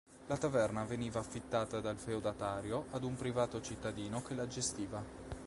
[0.25, 5.05] La taverna veniva affittata dal feudatario ad un privato cittadino che la gestiva.